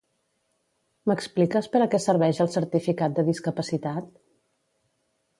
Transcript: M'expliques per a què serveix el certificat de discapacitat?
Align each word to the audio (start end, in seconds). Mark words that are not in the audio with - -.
M'expliques 1.09 1.67
per 1.75 1.81
a 1.85 1.87
què 1.91 1.99
serveix 2.05 2.39
el 2.45 2.49
certificat 2.55 3.19
de 3.19 3.25
discapacitat? 3.27 4.09